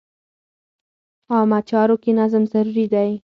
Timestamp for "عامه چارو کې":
1.33-2.11